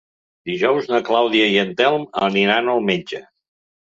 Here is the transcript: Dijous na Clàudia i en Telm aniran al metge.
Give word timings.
Dijous 0.49 0.87
na 0.93 1.01
Clàudia 1.09 1.49
i 1.55 1.59
en 1.63 1.73
Telm 1.81 2.07
aniran 2.29 2.73
al 2.73 2.81
metge. 2.89 3.21